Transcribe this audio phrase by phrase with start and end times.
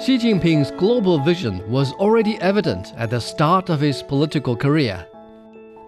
[0.00, 5.04] Xi Jinping's global vision was already evident at the start of his political career.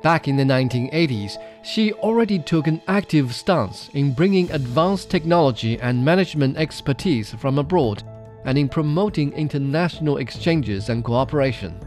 [0.03, 6.05] Back in the 1980s, Xi already took an active stance in bringing advanced technology and
[6.05, 8.03] management expertise from abroad
[8.45, 11.79] and in promoting international exchanges and cooperation.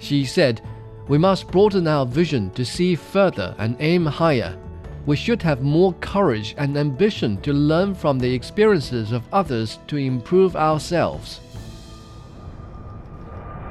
[0.00, 0.62] Xi said,
[1.06, 4.56] We must broaden our vision to see further and aim higher
[5.06, 9.96] we should have more courage and ambition to learn from the experiences of others to
[9.96, 11.40] improve ourselves.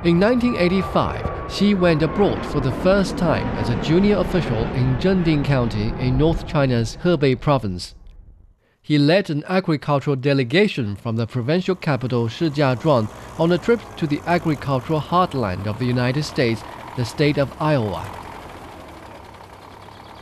[0.03, 5.45] In 1985, Xi went abroad for the first time as a junior official in Zhengding
[5.45, 7.95] County in North China's Hebei province.
[8.81, 13.07] He led an agricultural delegation from the provincial capital Shijiazhuang
[13.39, 16.61] on a trip to the agricultural heartland of the United States,
[16.97, 18.22] the state of Iowa.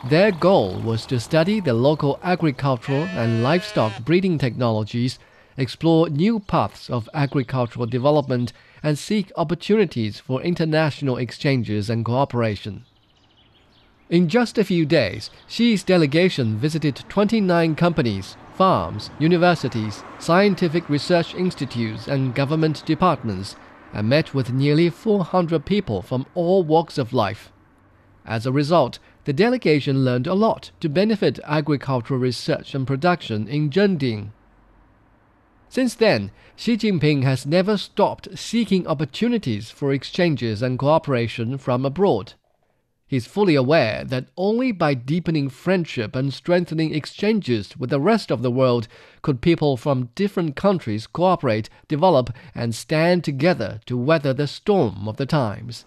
[0.04, 5.20] Their goal was to study the local agricultural and livestock breeding technologies,
[5.56, 12.84] explore new paths of agricultural development, and seek opportunities for international exchanges and cooperation.
[14.10, 22.08] In just a few days, Xi's delegation visited 29 companies, farms, universities, scientific research institutes,
[22.08, 23.54] and government departments,
[23.92, 27.52] and met with nearly 400 people from all walks of life.
[28.26, 33.70] As a result, the delegation learned a lot to benefit agricultural research and production in
[33.70, 34.30] Zhengding.
[35.68, 42.34] Since then, Xi Jinping has never stopped seeking opportunities for exchanges and cooperation from abroad.
[43.06, 48.40] He's fully aware that only by deepening friendship and strengthening exchanges with the rest of
[48.40, 48.88] the world
[49.20, 55.18] could people from different countries cooperate, develop, and stand together to weather the storm of
[55.18, 55.84] the times.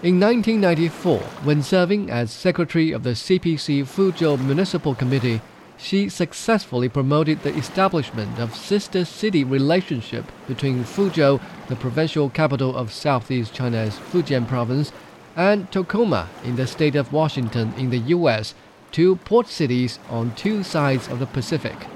[0.00, 5.40] In 1994, when serving as secretary of the CPC Fuzhou Municipal Committee,
[5.76, 12.92] Xi successfully promoted the establishment of sister city relationship between Fuzhou, the provincial capital of
[12.92, 14.92] southeast China's Fujian province,
[15.34, 18.54] and Tacoma in the state of Washington in the US,
[18.92, 21.88] two port cities on two sides of the Pacific.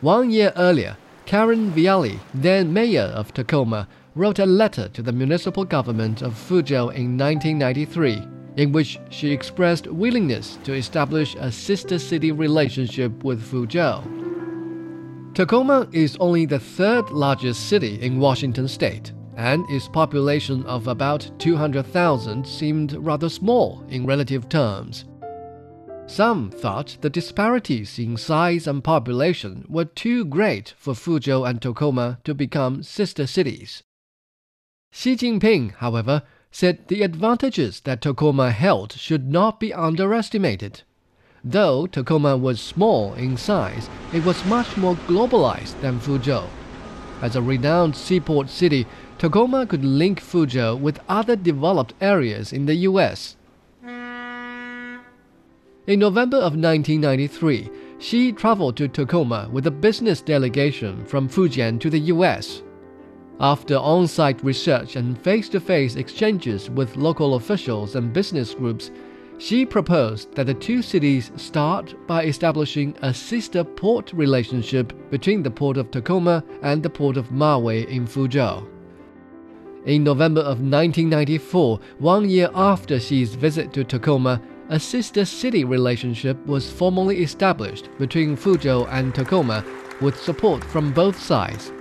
[0.00, 0.96] One year earlier,
[1.26, 3.88] Karen Vialle, then mayor of Tacoma,
[4.20, 8.22] wrote a letter to the municipal government of Fuzhou in 1993,
[8.56, 14.04] in which she expressed willingness to establish a sister city relationship with Fuzhou.
[15.32, 21.30] Tacoma is only the third largest city in Washington state, and its population of about
[21.38, 25.06] 200,000 seemed rather small in relative terms.
[26.06, 32.18] Some thought the disparities in size and population were too great for Fuzhou and Tacoma
[32.24, 33.82] to become sister cities.
[34.92, 40.82] Xi Jinping, however, said the advantages that Tacoma held should not be underestimated.
[41.44, 46.44] Though Tacoma was small in size, it was much more globalized than Fuzhou.
[47.22, 48.86] As a renowned seaport city,
[49.16, 53.36] Tacoma could link Fuzhou with other developed areas in the U.S.
[55.86, 61.90] In November of 1993, Xi traveled to Tacoma with a business delegation from Fujian to
[61.90, 62.62] the U.S.
[63.40, 68.90] After on site research and face to face exchanges with local officials and business groups,
[69.38, 75.50] Xi proposed that the two cities start by establishing a sister port relationship between the
[75.50, 78.68] port of Tacoma and the port of Mawei in Fuzhou.
[79.86, 86.36] In November of 1994, one year after Xi's visit to Tacoma, a sister city relationship
[86.44, 89.64] was formally established between Fuzhou and Tacoma
[90.02, 91.72] with support from both sides.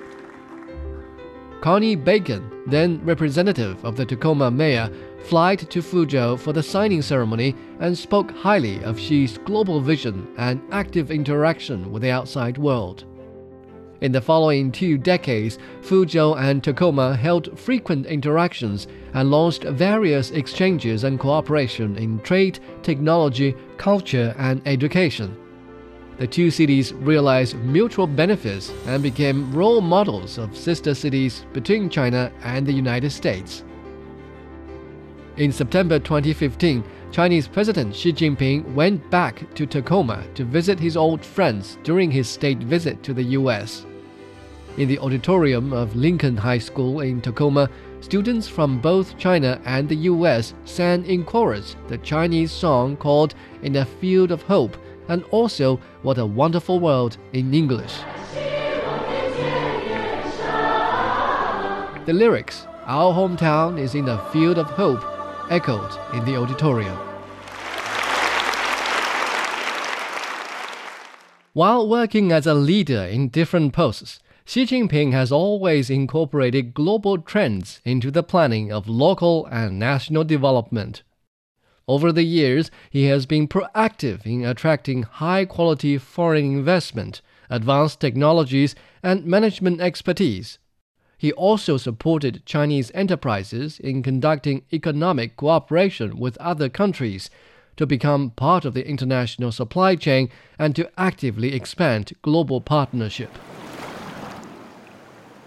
[1.62, 4.90] Connie Bacon, then representative of the Tacoma mayor,
[5.24, 10.62] flied to Fuzhou for the signing ceremony and spoke highly of Xi's global vision and
[10.72, 13.04] active interaction with the outside world.
[14.00, 21.04] In the following two decades, Fuzhou and Tacoma held frequent interactions and launched various exchanges
[21.04, 25.36] and cooperation in trade, technology, culture, and education
[26.20, 32.30] the two cities realized mutual benefits and became role models of sister cities between China
[32.44, 33.64] and the United States.
[35.38, 41.24] In September 2015, Chinese President Xi Jinping went back to Tacoma to visit his old
[41.24, 43.86] friends during his state visit to the U.S.
[44.78, 47.70] In the auditorium of Lincoln High School in Tacoma,
[48.02, 50.54] students from both China and the U.S.
[50.66, 54.76] sang in chorus the Chinese song called In a Field of Hope
[55.10, 57.94] and also What a Wonderful World in English.
[62.06, 65.04] The lyrics, Our hometown is in a field of hope,
[65.52, 66.98] echoed in the auditorium.
[71.54, 77.82] While working as a leader in different posts, Xi Jinping has always incorporated global trends
[77.86, 81.04] into the planning of local and national development.
[81.90, 88.76] Over the years, he has been proactive in attracting high quality foreign investment, advanced technologies,
[89.02, 90.60] and management expertise.
[91.18, 97.32] He also supported Chinese enterprises in conducting economic cooperation with other countries
[97.78, 103.36] to become part of the international supply chain and to actively expand global partnership.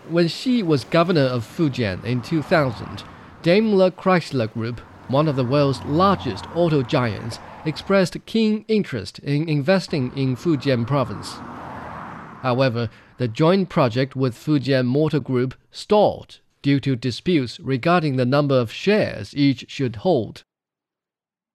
[0.09, 3.05] When Xi was governor of Fujian in 2000,
[3.43, 4.81] Daimler Chrysler Group,
[5.13, 11.35] one of the world's largest auto giants, expressed keen interest in investing in Fujian province.
[12.43, 18.59] However, the joint project with Fujian Motor Group stalled due to disputes regarding the number
[18.59, 20.43] of shares each should hold.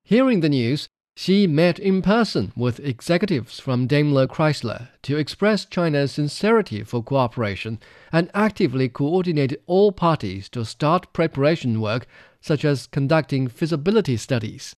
[0.04, 0.88] Hearing the news,
[1.18, 7.80] Xi met in person with executives from Daimler Chrysler to express China's sincerity for cooperation
[8.12, 12.06] and actively coordinate all parties to start preparation work
[12.48, 14.76] such as conducting feasibility studies.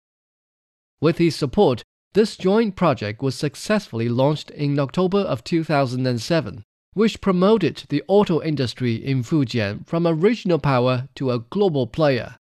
[1.00, 1.85] With his support,
[2.15, 8.94] this joint project was successfully launched in October of 2007, which promoted the auto industry
[8.94, 12.35] in Fujian from a regional power to a global player.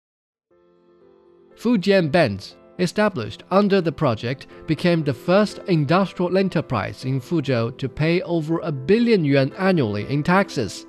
[1.56, 8.22] Fujian Benz established under the project, became the first industrial enterprise in Fuzhou to pay
[8.22, 10.86] over a billion yuan annually in taxes.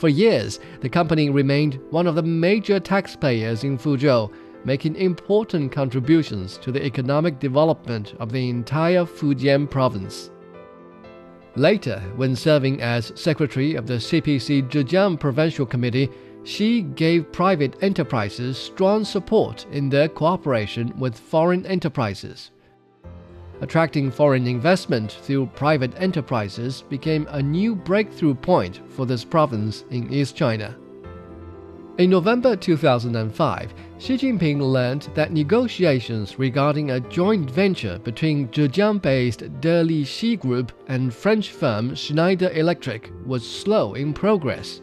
[0.00, 4.32] For years, the company remained one of the major taxpayers in Fuzhou,
[4.64, 10.30] making important contributions to the economic development of the entire Fujian province.
[11.54, 16.08] Later, when serving as secretary of the CPC Zhejiang Provincial Committee,
[16.44, 22.52] Xi gave private enterprises strong support in their cooperation with foreign enterprises.
[23.60, 30.10] Attracting foreign investment through private enterprises became a new breakthrough point for this province in
[30.12, 30.76] East China.
[31.98, 39.40] In November 2005, Xi Jinping learned that negotiations regarding a joint venture between Zhejiang based
[39.60, 44.80] Delixi Group and French firm Schneider Electric was slow in progress.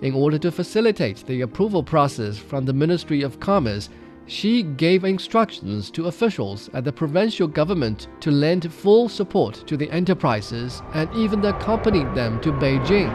[0.00, 3.90] In order to facilitate the approval process from the Ministry of Commerce,
[4.28, 9.90] Xi gave instructions to officials at the provincial government to lend full support to the
[9.90, 13.10] enterprises and even accompanied them to Beijing.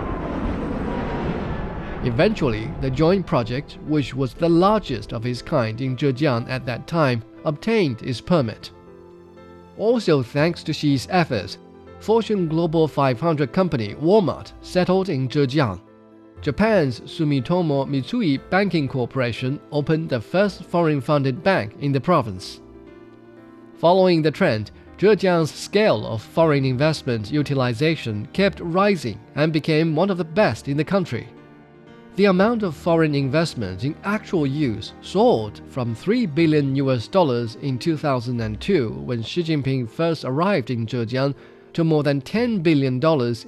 [2.03, 6.87] Eventually, the joint project, which was the largest of its kind in Zhejiang at that
[6.87, 8.71] time, obtained its permit.
[9.77, 11.59] Also, thanks to Xi's efforts,
[11.99, 15.79] Fortune Global 500 company Walmart settled in Zhejiang
[16.43, 22.59] Japan's Sumitomo Mitsui Banking Corporation opened the first foreign funded bank in the province.
[23.77, 30.17] Following the trend, Zhejiang's scale of foreign investment utilization kept rising and became one of
[30.17, 31.29] the best in the country.
[32.17, 37.79] The amount of foreign investment in actual use soared from 3 billion US dollars in
[37.79, 41.35] 2002 when Xi Jinping first arrived in Zhejiang
[41.73, 42.95] to more than $10 billion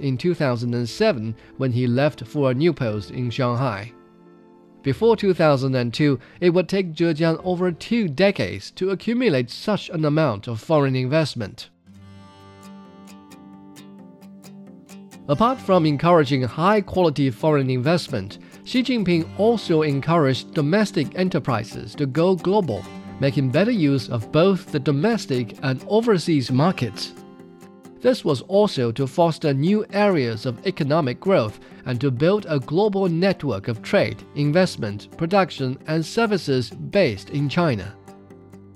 [0.02, 3.92] in 2007 when he left for a new post in Shanghai.
[4.86, 10.62] Before 2002, it would take Zhejiang over two decades to accumulate such an amount of
[10.62, 11.70] foreign investment.
[15.28, 22.36] Apart from encouraging high quality foreign investment, Xi Jinping also encouraged domestic enterprises to go
[22.36, 22.86] global,
[23.20, 27.14] making better use of both the domestic and overseas markets.
[28.06, 33.10] This was also to foster new areas of economic growth and to build a global
[33.10, 37.96] network of trade, investment, production, and services based in China.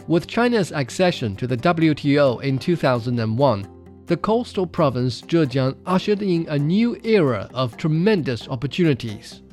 [0.07, 3.67] With China's accession to the WTO in 2001,
[4.07, 9.43] the coastal province Zhejiang ushered in a new era of tremendous opportunities.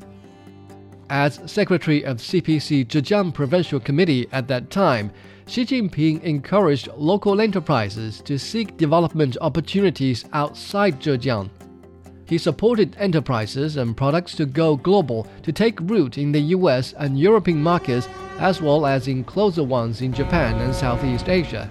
[1.10, 5.12] As secretary of CPC Zhejiang Provincial Committee at that time,
[5.48, 11.50] Xi Jinping encouraged local enterprises to seek development opportunities outside Zhejiang.
[12.26, 17.16] He supported enterprises and products to go global to take root in the US and
[17.16, 18.08] European markets
[18.40, 21.70] as well as in closer ones in Japan and Southeast Asia,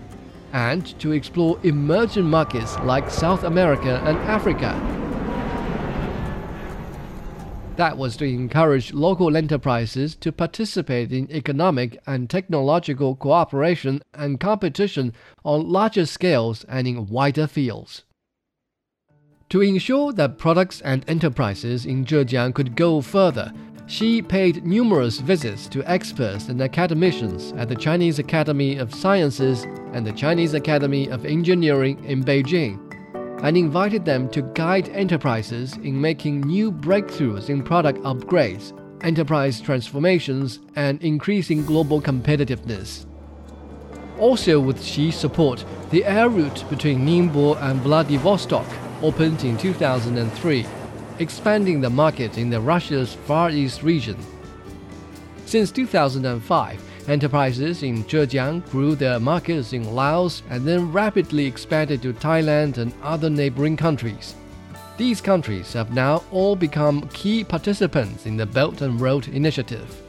[0.54, 4.95] and to explore emerging markets like South America and Africa.
[7.78, 15.12] That was to encourage local enterprises to participate in economic and technological cooperation and competition
[15.44, 18.04] on larger scales and in wider fields.
[19.50, 23.52] To ensure that products and enterprises in Zhejiang could go further,
[23.88, 30.08] Xi paid numerous visits to experts and academicians at the Chinese Academy of Sciences and
[30.08, 32.85] the Chinese Academy of Engineering in Beijing
[33.44, 38.74] and invited them to guide enterprises in making new breakthroughs in product upgrades,
[39.04, 43.06] enterprise transformations, and increasing global competitiveness.
[44.20, 48.66] Also, with Xi's support, the air route between Ningbo and Vladivostok
[49.02, 50.66] opened in 2003,
[51.20, 54.18] expanding the market in the Russia's Far East region.
[55.46, 62.14] Since 2005, enterprises in Zhejiang grew their markets in Laos and then rapidly expanded to
[62.14, 64.36] Thailand and other neighboring countries.
[64.98, 70.02] These countries have now all become key participants in the Belt and Road Initiative.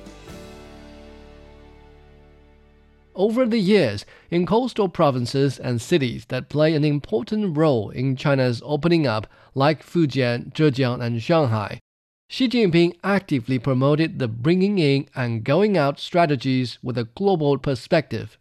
[3.17, 8.61] Over the years, in coastal provinces and cities that play an important role in China's
[8.65, 11.81] opening up, like Fujian, Zhejiang, and Shanghai,
[12.28, 18.37] Xi Jinping actively promoted the bringing in and going out strategies with a global perspective.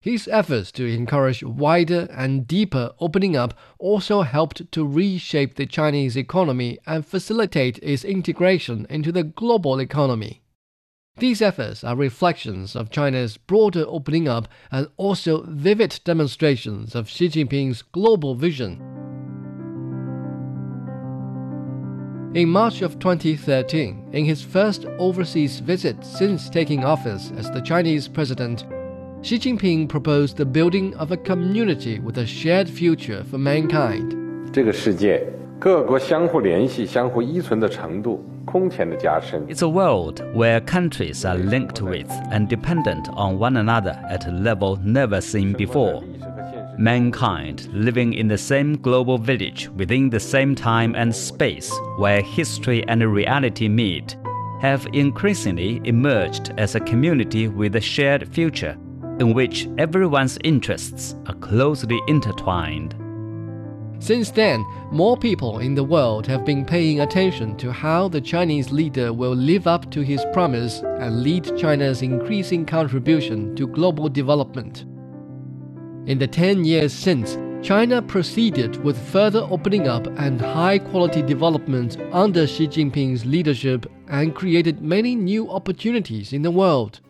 [0.00, 6.16] His efforts to encourage wider and deeper opening up also helped to reshape the Chinese
[6.16, 10.42] economy and facilitate its integration into the global economy.
[11.16, 17.28] These efforts are reflections of China's broader opening up and also vivid demonstrations of Xi
[17.28, 19.03] Jinping's global vision.
[22.33, 28.07] In March of 2013, in his first overseas visit since taking office as the Chinese
[28.07, 28.65] president,
[29.21, 34.15] Xi Jinping proposed the building of a community with a shared future for mankind.
[34.51, 35.25] 这个世界
[35.59, 44.31] 各国相互联系、相互依存的程度 it's a world where countries are linked with and dependent on one another at a
[44.31, 46.03] level never seen before.
[46.78, 52.84] Mankind living in the same global village within the same time and space where history
[52.88, 54.16] and reality meet
[54.60, 58.76] have increasingly emerged as a community with a shared future
[59.20, 62.96] in which everyone's interests are closely intertwined.
[64.00, 68.72] Since then, more people in the world have been paying attention to how the Chinese
[68.72, 74.84] leader will live up to his promise and lead China's increasing contribution to global development.
[76.06, 81.96] In the 10 years since, China proceeded with further opening up and high quality development
[82.12, 87.00] under Xi Jinping's leadership and created many new opportunities in the world.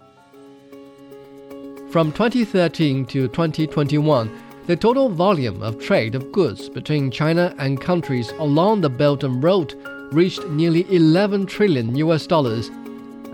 [1.90, 4.30] From 2013 to 2021,
[4.68, 9.42] the total volume of trade of goods between China and countries along the Belt and
[9.42, 9.74] Road
[10.12, 12.70] reached nearly 11 trillion US dollars,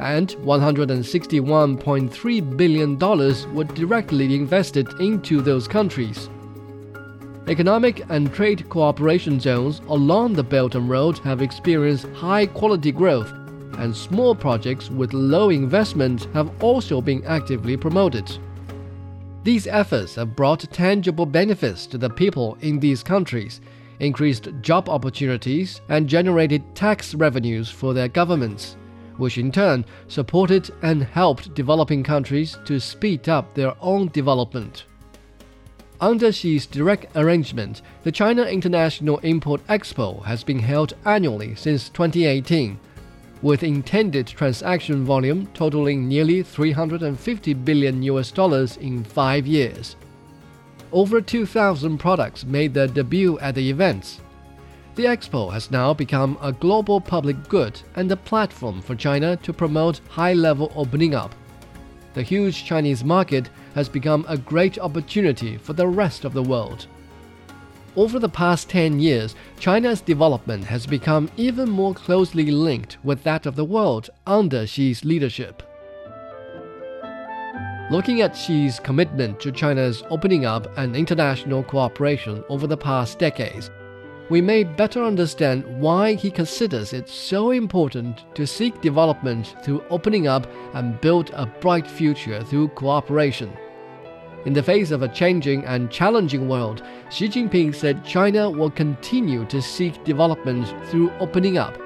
[0.01, 6.29] and 161.3 billion dollars were directly invested into those countries.
[7.49, 13.31] Economic and trade cooperation zones along the Belt and Road have experienced high quality growth,
[13.79, 18.31] and small projects with low investment have also been actively promoted.
[19.43, 23.61] These efforts have brought tangible benefits to the people in these countries,
[23.99, 28.77] increased job opportunities, and generated tax revenues for their governments,
[29.21, 34.85] which in turn supported and helped developing countries to speed up their own development.
[36.01, 42.79] Under Xi's direct arrangement, the China International Import Expo has been held annually since 2018
[43.43, 49.97] with intended transaction volume totaling nearly 350 billion US dollars in 5 years.
[50.93, 54.21] Over 2,000 products made their debut at the events.
[54.97, 59.53] The expo has now become a global public good and a platform for China to
[59.53, 61.35] promote high level opening up.
[62.15, 66.87] The huge Chinese market has become a great opportunity for the rest of the world.
[67.97, 73.47] Over the past 10 years, China's development has become even more closely linked with that
[73.47, 75.63] of the world under Xi's leadership.
[77.91, 83.71] Looking at Xi's commitment to China's opening up and international cooperation over the past decades,
[84.31, 90.29] we may better understand why he considers it so important to seek development through opening
[90.29, 93.53] up and build a bright future through cooperation.
[94.47, 99.45] In the face of a changing and challenging world, Xi Jinping said China will continue
[99.47, 101.77] to seek development through opening up,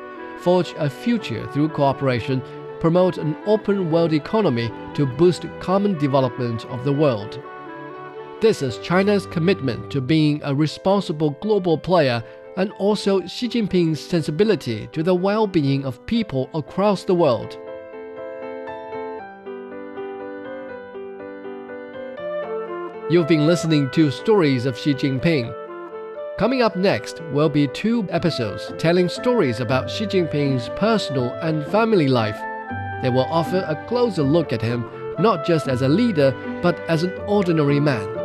[0.41, 2.43] forge a future through cooperation,
[2.79, 7.43] promote an open world economy to boost common development of the world.
[8.45, 12.23] This is China's commitment to being a responsible global player
[12.59, 17.57] and also Xi Jinping's sensibility to the well being of people across the world.
[23.09, 25.51] You've been listening to Stories of Xi Jinping.
[26.39, 32.09] Coming up next will be two episodes telling stories about Xi Jinping's personal and family
[32.09, 32.39] life.
[33.01, 34.85] They will offer a closer look at him
[35.19, 38.24] not just as a leader, but as an ordinary man.